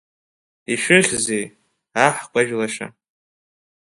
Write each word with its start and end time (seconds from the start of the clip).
Ишәыхьзеи, 0.71 1.45
аҳкәажә 2.05 2.53
лаша? 2.59 2.87